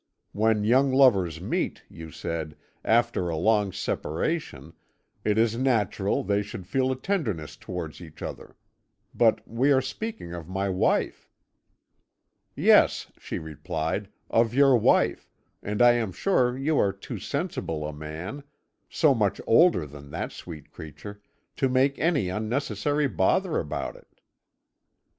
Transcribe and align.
When 0.31 0.63
young 0.63 0.91
lovers 0.91 1.39
meet, 1.39 1.83
you 1.87 2.09
said, 2.09 2.57
after 2.83 3.29
a 3.29 3.37
long 3.37 3.71
separation, 3.71 4.73
it 5.23 5.37
is 5.37 5.55
natural 5.55 6.23
they 6.23 6.41
should 6.41 6.65
feel 6.65 6.91
a 6.91 6.95
tenderness 6.95 7.55
towards 7.55 8.01
each 8.01 8.23
other. 8.23 8.55
But 9.13 9.47
we 9.47 9.71
are 9.71 9.79
speaking 9.79 10.33
of 10.33 10.49
my 10.49 10.69
wife.' 10.69 11.29
"'Yes,' 12.55 13.11
she 13.19 13.37
replied, 13.37 14.09
'of 14.31 14.55
your 14.55 14.75
wife, 14.75 15.29
and 15.61 15.83
I 15.83 15.91
am 15.91 16.11
sure 16.11 16.57
you 16.57 16.79
are 16.79 16.91
too 16.91 17.19
sensible 17.19 17.85
a 17.87 17.93
man 17.93 18.41
so 18.89 19.13
much 19.13 19.39
older 19.45 19.85
than 19.85 20.09
that 20.09 20.31
sweet 20.31 20.71
creature! 20.71 21.21
to 21.57 21.69
make 21.69 21.99
any 21.99 22.27
unnecessary 22.27 23.05
bother 23.07 23.59
about 23.59 23.95
it.' 23.95 24.19